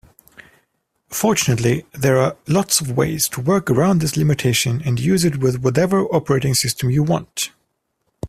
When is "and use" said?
4.83-5.23